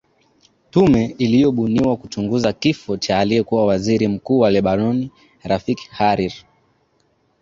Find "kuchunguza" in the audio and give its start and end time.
1.97-2.53